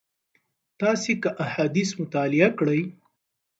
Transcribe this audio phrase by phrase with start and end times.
[0.79, 2.81] تاسي که احاديث مطالعه کړئ